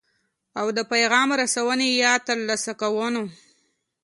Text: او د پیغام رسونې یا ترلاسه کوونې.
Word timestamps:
او 0.59 0.67
د 0.77 0.79
پیغام 0.91 1.29
رسونې 1.41 1.87
یا 2.03 2.13
ترلاسه 2.27 2.71
کوونې. 2.81 3.23